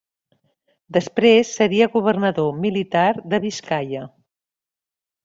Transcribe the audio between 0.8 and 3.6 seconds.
Després seria governador militar de